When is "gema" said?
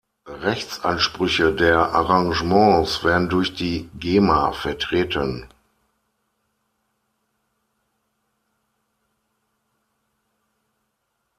3.99-4.51